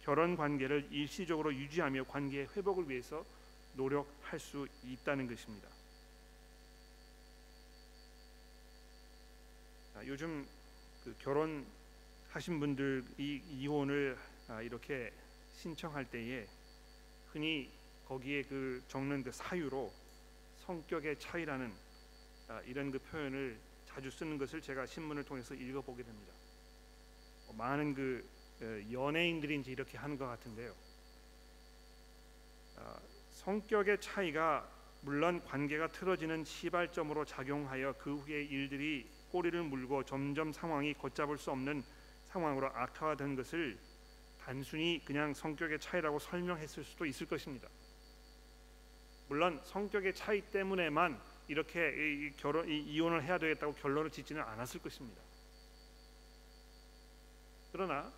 [0.03, 3.25] 결혼 관계를 일시적으로 유지하며 관계의 회복을 위해서
[3.73, 5.67] 노력할 수 있다는 것입니다.
[9.95, 10.45] 아, 요즘
[11.03, 14.17] 그 결혼하신 분들이 이혼을
[14.47, 15.11] 아, 이렇게
[15.55, 16.45] 신청할 때에
[17.31, 17.71] 흔히
[18.07, 19.91] 거기에 그 적는 그 사유로
[20.65, 21.73] 성격의 차이라는
[22.47, 26.33] 아, 이런 그 표현을 자주 쓰는 것을 제가 신문을 통해서 읽어보게 됩니다.
[27.47, 28.27] 어, 많은 그
[28.61, 30.73] 어, 연예인들이 이제 이렇게 하는 것 같은데요.
[32.77, 32.99] 아,
[33.31, 34.69] 성격의 차이가
[35.01, 41.83] 물론 관계가 틀어지는 시발점으로 작용하여 그 후에 일들이 꼬리를 물고 점점 상황이 걷잡을 수 없는
[42.25, 43.77] 상황으로 악화된 것을
[44.43, 47.67] 단순히 그냥 성격의 차이라고 설명했을 수도 있을 것입니다.
[49.27, 55.21] 물론 성격의 차이 때문에만 이렇게 이 결혼 이 이혼을 해야 되겠다고 결론을 짓지는 않았을 것입니다.
[57.71, 58.11] 그러나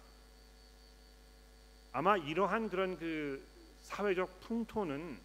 [1.91, 3.43] 아마 이러한 그런 그
[3.81, 5.17] 사회적 풍토는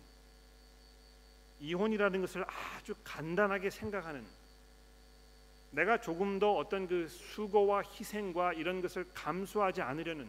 [1.61, 4.27] 이혼이라는 것을 아주 간단하게 생각하는
[5.71, 10.29] 내가 조금 더 어떤 그 수고와 희생과 이런 것을 감수하지 않으려는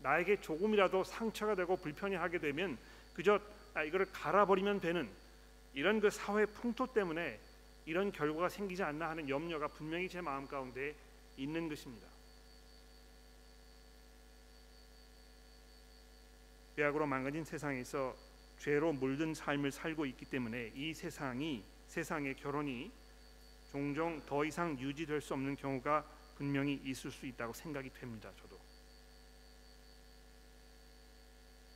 [0.00, 2.76] 나에게 조금이라도 상처가 되고 불편해하게 되면
[3.14, 3.40] 그저 아,
[3.82, 5.10] 이거를 갈아버리면 되는
[5.72, 7.40] 이런 그 사회 풍토 때문에
[7.86, 10.94] 이런 결과가 생기지 않나 하는 염려가 분명히 제 마음 가운데
[11.36, 12.06] 있는 것입니다.
[16.76, 18.14] 죄악으로 망가진 세상에서
[18.58, 22.90] 죄로 물든 삶을 살고 있기 때문에 이 세상이 세상의 결혼이
[23.70, 26.04] 종종 더 이상 유지될 수 없는 경우가
[26.36, 28.30] 분명히 있을 수 있다고 생각이 됩니다.
[28.40, 28.53] 저도.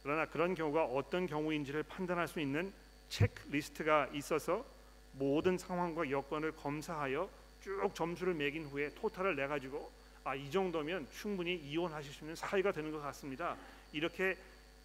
[0.09, 2.73] 그러나 그런 경우가 어떤 경우인지를 판단할 수 있는
[3.11, 4.65] 체크리스트가 있어서
[5.13, 7.29] 모든 상황과 여건을 검사하여
[7.61, 9.93] 쭉 점수를 매긴 후에 토탈을 내 가지고
[10.25, 13.55] 아 이 정도면 충분히 이혼하실 수 있는 사유가 되는 것 같습니다.
[13.93, 14.39] 이렇게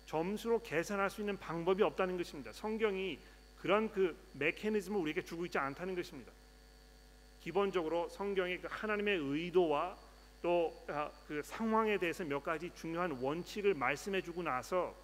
[0.07, 2.51] 점수로 계산할 수 있는 방법이 없다는 것입니다.
[2.51, 3.17] 성경이
[3.61, 6.33] 그런 그 메커니즘을 우리에게 주고 있지 않다는 것입니다.
[7.39, 9.95] 기본적으로 성경의 그 하나님의 의도와
[10.41, 11.09] 또그 아,
[11.45, 15.01] 상황에 대해서 몇 가지 중요한 원칙을 말씀해 주고 나서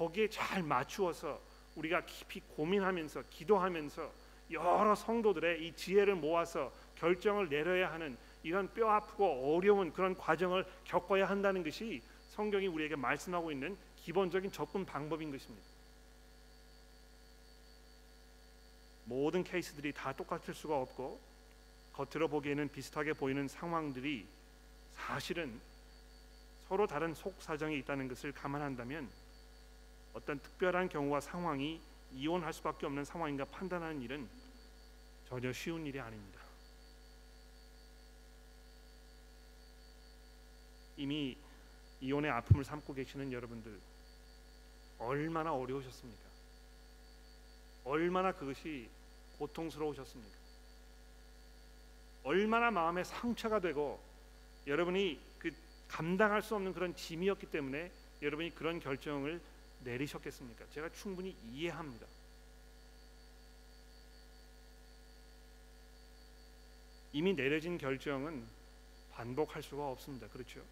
[0.00, 1.38] 거기에 잘 맞추어서
[1.76, 4.10] 우리가 깊이 고민하면서 기도하면서
[4.50, 11.28] 여러 성도들의 이 지혜를 모아서 결정을 내려야 하는 이런 뼈 아프고 어려운 그런 과정을 겪어야
[11.28, 15.68] 한다는 것이 성경이 우리에게 말씀하고 있는 기본적인 접근 방법인 것입니다.
[19.04, 21.20] 모든 케이스들이 다 똑같을 수가 없고
[21.92, 24.26] 겉으로 보기에는 비슷하게 보이는 상황들이
[24.94, 25.60] 사실은
[26.68, 29.19] 서로 다른 속 사정이 있다는 것을 감안한다면
[30.12, 31.80] 어떤 특별한 경우와 상황이
[32.12, 34.28] 이혼할 수밖에 없는 상황인가 판단하는 일은
[35.28, 36.40] 전혀 쉬운 일이 아닙니다.
[40.96, 41.36] 이미
[42.00, 43.78] 이혼의 아픔을 삼고 계시는 여러분들
[44.98, 46.22] 얼마나 어려우셨습니까?
[47.84, 48.88] 얼마나 그것이
[49.38, 50.38] 고통스러우셨습니까?
[52.22, 54.00] 얼마나 마음에 상처가 되고
[54.66, 55.50] 여러분이 그
[55.88, 59.40] 감당할 수 없는 그런 짐이었기 때문에 여러분이 그런 결정을
[59.80, 60.66] 내리셨겠습니까?
[60.70, 62.06] 제가 충분히 이해합니다.
[67.12, 68.46] 이미 내려진 결정은
[69.12, 70.28] 반복할 수가 없습니다.
[70.28, 70.62] 그렇죠?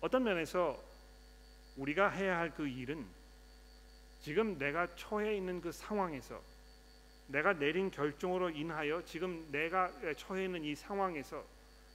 [0.00, 0.82] 어떤 면에서
[1.76, 3.06] 우리가 해야 할 그 일은
[4.22, 6.42] 지금 내가 처해 있는 그 상황에서
[7.28, 11.44] 내가 내린 결정으로 인하여 지금 내가 처해 있는 이 상황에서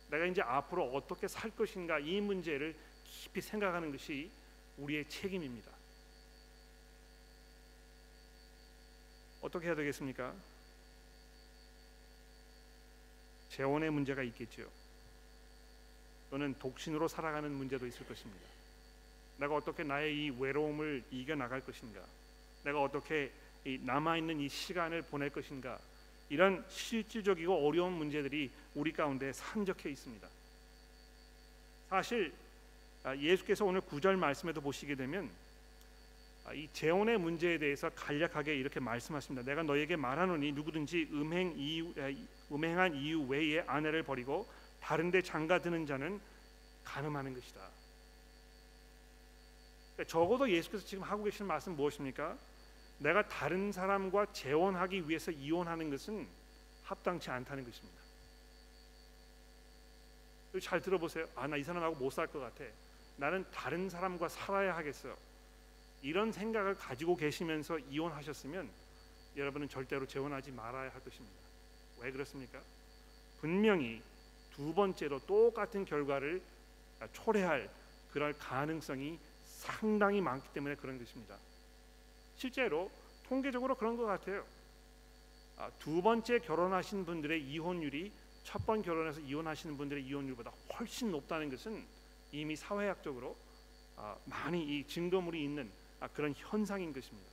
[0.10, 2.75] 내가 이제 앞으로 어떻게 살 것인가 이 문제를
[3.21, 4.30] 깊이 생각하는 것이
[4.78, 5.71] 우리의 책임입니다.
[9.41, 10.34] 어떻게 해야 되겠습니까?
[13.49, 14.69] 재혼의 문제가 있겠죠.
[16.30, 18.45] 또는 독신으로 살아가는 문제도 있을 것입니다.
[19.38, 22.01] 내가 어떻게 나의 이 외로움을 이겨 나갈 것인가?
[22.63, 23.32] 내가 어떻게
[23.63, 25.80] 남아 있는 이 시간을 보낼 것인가?
[26.30, 30.28] 이런 실질적이고 어려운 문제들이 우리 가운데 산적해 있습니다.
[31.89, 32.44] 사실 아,
[33.13, 35.29] 예수께서 오늘 구절 말씀에도 보시게 되면
[36.45, 39.43] 아, 이 재혼의 문제에 대해서 간략하게 이렇게 말씀하십니다.
[39.47, 41.93] 내가 너에게 말하노니 누구든지 음행 이유,
[42.51, 44.47] 음행한 이유 외에 아내를 버리고
[44.79, 46.19] 다른데 장가드는 자는
[46.83, 47.61] 가늠하는 것이다.
[49.95, 52.37] 그러니까 적어도 예수께서 지금 하고 계시는 말씀 무엇입니까?
[52.99, 56.27] 내가 다른 사람과 재혼하기 위해서 이혼하는 것은
[56.83, 57.99] 합당치 않다는 것입니다.
[60.61, 61.27] 잘 들어보세요.
[61.35, 62.63] 아, 나 이 사람하고 못 살 것 같아.
[63.17, 65.15] 나는 다른 사람과 살아야 하겠어.
[66.01, 68.69] 이런 생각을 가지고 계시면서 이혼하셨으면
[69.36, 71.36] 여러분은 절대로 재혼하지 말아야 할 것입니다.
[72.01, 72.62] 왜 그렇습니까?
[73.39, 74.01] 분명히
[74.54, 76.41] 두 번째로 똑같은 결과를
[77.13, 77.69] 초래할
[78.12, 81.38] 그럴 가능성이 상당히 많기 때문에 그런 것입니다.
[82.38, 82.91] 실제로
[83.28, 84.45] 통계적으로 그런 것 같아요.
[85.58, 88.12] 아, 두 번째 결혼하신 분들의 이혼율이
[88.43, 91.84] 첫 번 결혼해서 이혼하시는 분들의 이혼율보다 훨씬 높다는 것은
[92.35, 93.37] 이미 사회학적으로
[93.95, 97.31] 아, 많이 이 증거물이 있는 아, 그런 현상인 것입니다.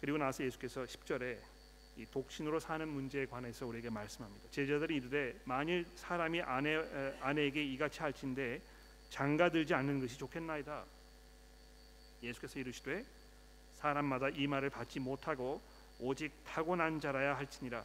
[0.00, 1.38] 그리고 나서 예수께서 10절에
[1.96, 4.50] 이 독신으로 사는 문제에 관해서 우리에게 말씀합니다.
[4.50, 6.76] 제자들이 이르되 만일 사람이 아내
[7.20, 8.62] 아내에게 이같이 할진대
[9.10, 10.84] 장가 들지 않는 것이 좋겠나이다.
[12.22, 13.04] 예수께서 이르시되
[13.74, 15.60] 사람마다 이 말을 받지 못하고
[15.98, 17.84] 오직 타고난 자라야 할지니라.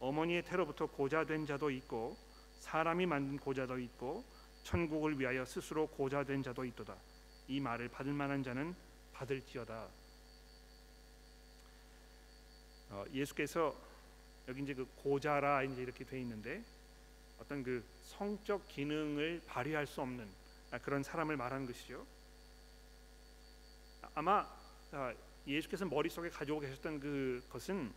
[0.00, 2.16] 어머니의 태로부터 고자된 자도 있고
[2.58, 4.24] 사람이 만든 고자도 있고
[4.64, 6.96] 천국을 위하여 스스로 고자된 자도 있도다.
[7.48, 8.74] 이 말을 받을 만한 자는
[9.12, 9.88] 받을지어다.
[12.90, 13.74] 어, 예수께서
[14.48, 16.64] 여기 이제 그 고자라 이제 이렇게 돼 있는데
[17.38, 20.28] 어떤 그 성적 기능을 발휘할 수 없는
[20.82, 22.06] 그런 사람을 말하는 것이죠.
[24.14, 24.46] 아마
[24.92, 25.14] 아,
[25.46, 27.92] 예수께서 머릿속에 가지고 계셨던 그것은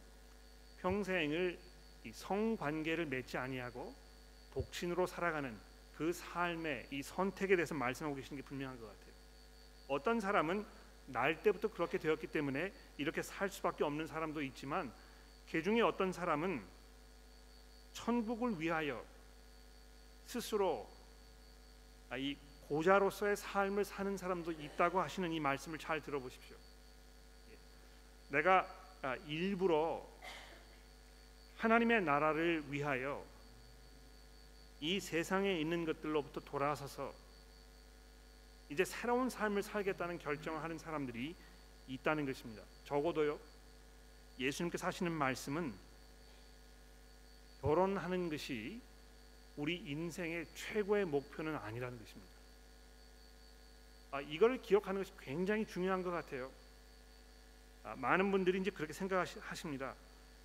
[0.82, 1.58] 평생을
[2.12, 3.94] 성관계를 맺지 아니하고
[4.54, 5.58] 독신으로 살아가는
[5.96, 9.14] 그 삶의 이 선택에 대해서 말씀하고 계시는 게 분명한 것 같아요.
[9.88, 10.66] 어떤 사람은
[11.08, 14.94] 날 때부터 그렇게 되었기 때문에 이렇게 살 수밖에 없는 사람도 있지만
[15.52, 16.64] 그 중에 어떤 사람은
[17.92, 19.04] 천국을 위하여
[20.26, 20.90] 스스로
[22.10, 22.38] 아, 이
[22.68, 26.56] 고자로서의 삶을 사는 사람도 있다고 하시는 이 말씀을 잘 들어보십시오.
[27.52, 27.58] 예.
[28.30, 28.68] 내가
[29.02, 30.08] 아, 일부러
[31.64, 33.26] 하나님의 나라를 위하여
[34.82, 37.14] 이 세상에 있는 것들로부터 돌아서서
[38.68, 41.34] 이제 새로운 삶을 살겠다는 결정을 하는 사람들이
[41.88, 42.64] 있다는 것입니다.
[42.84, 43.40] 적어도요.
[44.40, 45.74] 예수님께서 하시는 말씀은
[47.62, 48.82] 결혼하는 것이
[49.56, 52.34] 우리 인생의 최고의 목표는 아니라는 것입니다.
[54.12, 56.52] 아, 이걸 기억하는 것이 굉장히 중요한 것 같아요.
[57.86, 59.96] 아, 많은 분들이 이제 그렇게 생각하십니다.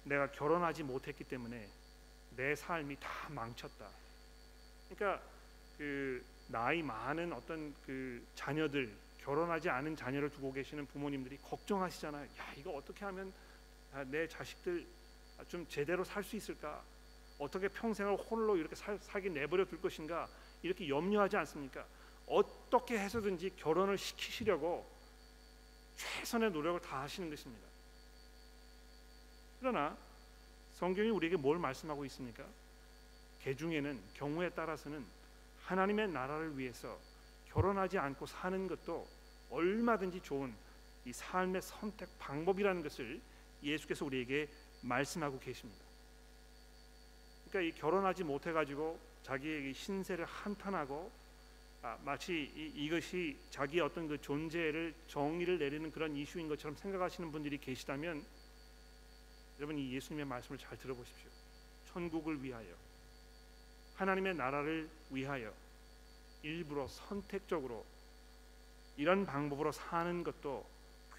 [0.09, 1.69] 내가 결혼하지 못했기 때문에
[2.31, 3.89] 내 삶이 다 망쳤다.
[4.89, 5.23] 그러니까
[5.77, 12.25] 그 나이 많은 어떤 그 자녀들 결혼하지 않은 자녀를 두고 계시는 부모님들이 걱정하시잖아요.
[12.25, 13.33] 야 이거 어떻게 하면
[13.93, 14.87] 아, 내 자식들
[15.49, 16.83] 좀 제대로 살 수 있을까?
[17.39, 20.29] 어떻게 평생을 홀로 이렇게 살, 살게 내버려 둘 것인가?
[20.63, 21.87] 이렇게 염려하지 않습니까?
[22.27, 24.91] 어떻게 해서든지 결혼을 시키시려고
[25.97, 27.68] 최선의 노력을 다 하시는 것입니다.
[29.61, 29.97] 그러나
[30.75, 32.45] 성경이 우리에게 뭘 말씀하고 있습니까?
[33.43, 35.05] 개 중에는 경우에 따라서는
[35.65, 36.99] 하나님의 나라를 위해서
[37.49, 39.07] 결혼하지 않고 사는 것도
[39.51, 40.55] 얼마든지 좋은
[41.05, 43.21] 이 삶의 선택 방법이라는 것을
[43.63, 44.49] 예수께서 우리에게
[44.83, 45.85] 말씀하고 계십니다.
[47.49, 51.11] 그러니까 이 결혼하지 못해 가지고 자기의 신세를 한탄하고
[51.83, 57.57] 아, 마치 이, 것이 자기의 어떤 그 존재를 정의를 내리는 그런 이슈인 것처럼 생각하시는 분들이
[57.59, 58.25] 계시다면
[59.59, 61.31] 여러분 이 예수님의 말씀을 잘 들어보십시오.
[61.93, 62.69] 천국을 위하여
[63.97, 65.53] 하나님의 나라를 위하여
[66.43, 67.85] 일부러 선택적으로
[68.97, 70.65] 이런 방법으로 사는 것도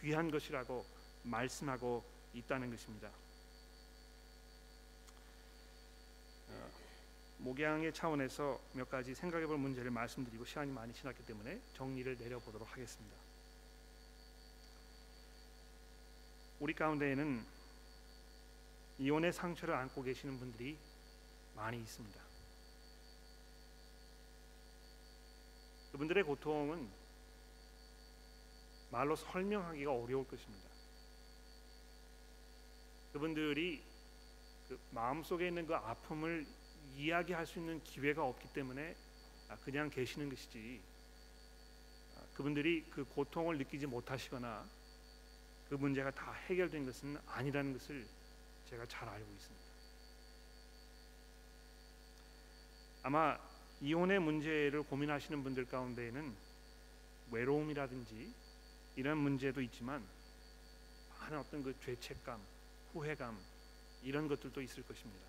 [0.02, 0.86] 귀한 것이라고
[1.24, 3.10] 말씀하고 있다는 것입니다.
[6.50, 6.70] 어,
[7.40, 13.18] 목양의 차원에서 몇 가지 생각해볼 문제를 말씀드리고 시간이 많이 지났기 때문에 정리를 내려보도록 하겠습니다.
[16.62, 17.59] 우리 가운데에는
[19.00, 20.78] 이혼의 상처를 안고 계시는 분들이
[21.56, 22.20] 많이 있습니다.
[25.94, 26.90] 그분들의 고통은
[28.92, 30.70] 말로 설명하기가 어려울 것입니다.
[33.14, 33.82] 그분들이
[34.68, 36.46] 그 마음속에 있는 그 아픔을
[36.96, 38.96] 이야기할 수 있는 기회가 없기 때문에
[39.48, 40.82] 아, 그냥 계시는 것이지
[42.18, 44.66] 아, 그분들이 그 고통을 느끼지 못하시거나
[45.70, 48.06] 그 문제가 다 해결된 것은 아니라는 것을
[48.70, 49.66] 제가 잘 알고 있습니다.
[53.04, 53.38] 아마
[53.82, 56.36] 이혼의 문제를 고민하시는 분들 가운데에는
[57.32, 58.34] 외로움이라든지
[58.96, 60.06] 이런 문제도 있지만
[61.20, 62.40] 많은 어떤 그 죄책감,
[62.94, 63.38] 후회감
[64.04, 65.26] 이런 것들도 있을 것입니다.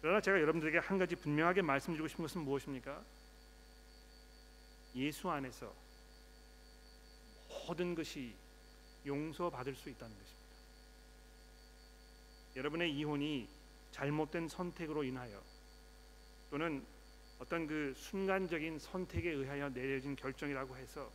[0.00, 3.02] 그러나 제가 여러분들에게 한 가지 분명하게 말씀드리고 싶은 것은 무엇입니까?
[4.96, 5.72] 예수 안에서
[7.48, 8.34] 모든 것이
[9.06, 10.41] 용서받을 수 있다는 것입니다.
[12.56, 13.48] 여러분의 이혼이
[13.90, 15.42] 잘못된 선택으로 인하여
[16.50, 16.84] 또는
[17.38, 21.10] 어떤 그 순간적인 선택에 의하여 내려진 결정이라고 해서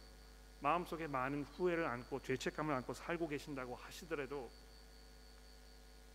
[0.59, 4.49] 마음속에 많은 후회를 안고 죄책감을 안고 살고 계신다고 하시더라도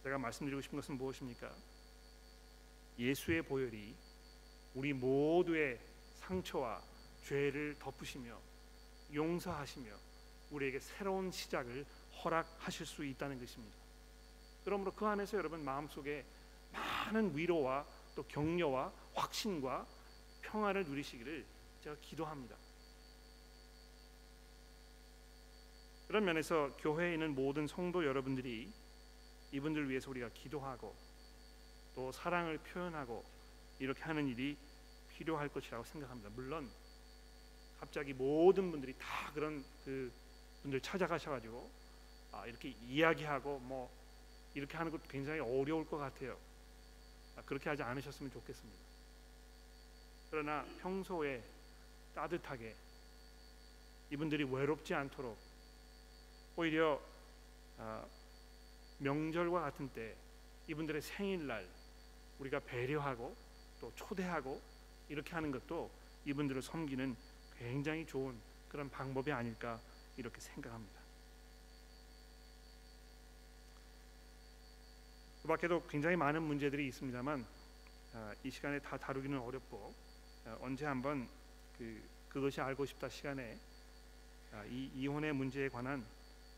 [0.03, 1.55] 제가 말씀드리고 싶은 것은 무엇입니까?
[2.99, 3.95] 예수의 보혈이
[4.75, 5.79] 우리 모두의
[6.17, 6.83] 상처와
[7.25, 8.39] 죄를 덮으시며
[9.15, 9.91] 용서하시며
[10.51, 11.87] 우리에게 새로운 시작을
[12.25, 13.82] 허락하실 수 있다는 것입니다.
[14.65, 16.25] 그러므로 그 안에서 여러분 마음속에
[16.73, 17.85] 많은 위로와
[18.15, 19.87] 또 격려와 확신과
[20.43, 21.45] 평안을 누리시기를
[21.83, 22.57] 제가 기도합니다.
[26.07, 28.71] 그런 면에서 교회에 있는 모든 성도 여러분들이
[29.53, 30.95] 이분들 위해서 우리가 기도하고
[31.95, 33.25] 또 사랑을 표현하고
[33.79, 34.57] 이렇게 하는 일이
[35.11, 36.31] 필요할 것이라고 생각합니다.
[36.35, 36.71] 물론
[37.81, 40.13] 갑자기 모든 분들이 다 그런 그
[40.63, 41.71] 분들 찾아가셔가지고
[42.33, 43.91] 아, 이렇게 이야기하고 뭐
[44.55, 46.37] 이렇게 하는 것도 굉장히 어려울 것 같아요.
[47.37, 48.79] 아, 그렇게 하지 않으셨으면 좋겠습니다.
[50.31, 51.43] 그러나 평소에
[52.15, 52.75] 따뜻하게
[54.11, 55.37] 이분들이 외롭지 않도록
[56.57, 57.01] 오히려
[57.79, 58.05] 아,
[58.99, 60.15] 명절과 같은 때
[60.69, 61.69] 이분들의 생일날
[62.39, 63.35] 우리가 배려하고
[63.81, 64.61] 또 초대하고
[65.09, 65.91] 이렇게 하는 것도
[66.25, 67.17] 이분들을 섬기는
[67.59, 68.39] 굉장히 좋은
[68.69, 69.81] 그런 방법이 아닐까
[70.17, 71.02] 이렇게 생각합니다.
[75.43, 77.45] 그 밖에도 굉장히 많은 문제들이 있습니다만
[78.15, 79.93] 아, 이 시간에 다 다루기는 어렵고
[80.47, 81.29] 아, 언제 한번
[81.77, 83.59] 그 그것이 알고 싶다 시간에
[84.53, 86.05] 아, 이 이혼의 문제에 관한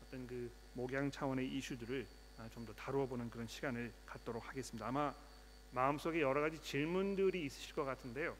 [0.05, 2.05] 어떤 그 목양 차원의 이슈들을
[2.53, 4.87] 좀 더 다루어 보는 그런 시간을 갖도록 하겠습니다.
[4.87, 5.13] 아마
[5.71, 8.35] 마음속에 여러 가지 질문들이 있으실 것 같은데요.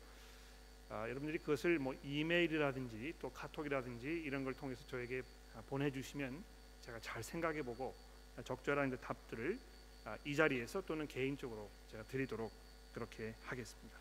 [0.89, 5.23] 아, 여러분들이 그것을 뭐 이메일이라든지 또 카톡이라든지 이런 걸 통해서 저에게
[5.69, 6.43] 보내주시면
[6.81, 7.95] 제가 잘 생각해보고
[8.43, 9.74] 적절한 그 답들을 아,
[10.23, 12.51] 이 자리에서 또는 개인적으로 제가 드리도록
[12.93, 13.97] 그렇게 하겠습니다.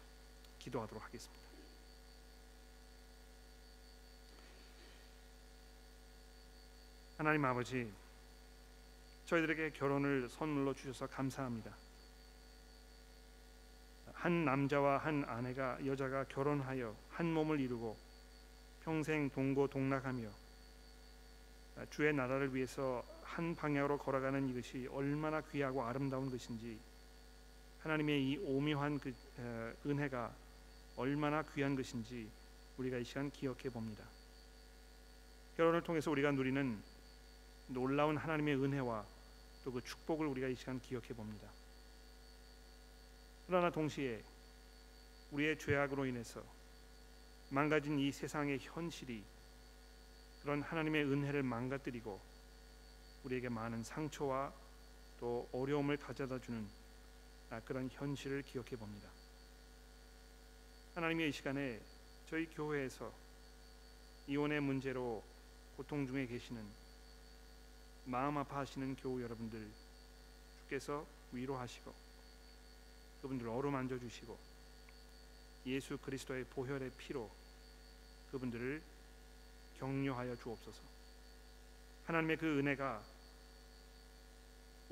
[0.59, 1.45] 기도하도록 하겠습니다.
[7.17, 7.91] 하나님 아버지,
[9.27, 11.75] 저희들에게 결혼을 선물로 주셔서 감사합니다.
[14.13, 17.97] 한 남자와 한 아내가 여자가 결혼하여 한 몸을 이루고
[18.85, 20.29] 평생 동고동락하며
[21.91, 23.05] 주의 나라를 위해서
[23.35, 26.79] 한 방향으로 걸어가는 이것이 얼마나 귀하고 아름다운 것인지
[27.81, 29.13] 하나님의 이 오묘한 그
[29.85, 30.33] 은혜가
[30.97, 32.29] 얼마나 귀한 것인지
[32.79, 34.05] 우리가 이 시간 기억해 봅니다.
[35.57, 36.81] 결혼을 통해서 우리가 누리는
[37.69, 39.05] 놀라운 하나님의 은혜와
[39.65, 41.49] 또 그 축복을 우리가 이 시간 기억해 봅니다.
[43.47, 44.23] 그러나 동시에
[45.33, 46.45] 우리의 죄악으로 인해서
[47.51, 49.25] 망가진 이 세상의 현실이
[50.43, 52.34] 그런 하나님의 은혜를 망가뜨리고
[53.25, 54.53] 우리에게 많은 상처와
[55.19, 56.67] 또 어려움을 가져다 주는
[57.51, 59.09] 아, 그런 현실을 기억해 봅니다.
[60.95, 61.81] 하나님의 이 시간에
[62.29, 63.13] 저희 교회에서
[64.27, 65.23] 이혼의 문제로
[65.77, 66.63] 고통 중에 계시는
[68.07, 69.67] 마음 아파하시는 교우 여러분들
[70.63, 71.93] 주께서 위로하시고
[73.23, 74.39] 그분들 어루만져 주시고
[75.67, 77.31] 예수 그리스도의 보혈의 피로
[78.31, 78.83] 그분들을
[79.79, 80.83] 격려하여 주옵소서.
[82.07, 83.14] 하나님의 그 은혜가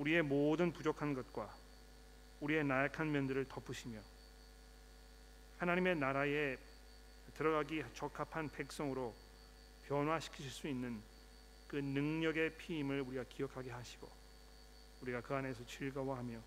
[0.02, 1.48] 우리의 모든 부족한 것과
[2.40, 4.00] 우리의 나약한 면들을 덮으시며
[5.58, 6.56] 하나님의 나라에
[7.34, 9.14] 들어가기 적합한 백성으로
[9.86, 11.00] 변화시키실 수 있는
[11.68, 14.10] 그 능력의 피임을 우리가 기억하게 하시고
[15.02, 16.40] 우리가 그 안에서 즐거워하며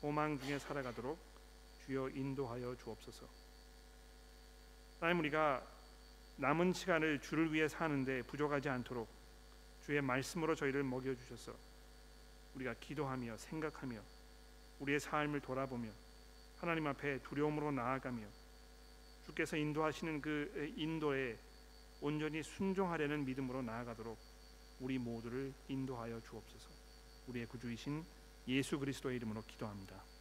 [0.00, 1.18] 소망 중에 살아가도록
[1.84, 3.26] 주여 인도하여 주옵소서.
[4.98, 5.62] 하나님 우리가
[6.36, 9.08] 남은 시간을 주를 위해 사는데 부족하지 않도록
[9.84, 11.54] 주의 말씀으로 저희를 먹여 주셔서
[12.54, 14.00] 우리가 기도하며 생각하며
[14.80, 15.90] 우리의 삶을 돌아보며
[16.58, 18.26] 하나님 앞에 두려움으로 나아가며
[19.26, 21.38] 주께서 인도하시는 그 인도에
[22.00, 24.18] 온전히 순종하려는 믿음으로 나아가도록
[24.80, 26.68] 우리 모두를 인도하여 주옵소서.
[27.28, 28.04] 우리의 구주이신
[28.48, 30.11] 예수 그리스도의 이름으로 기도합니다.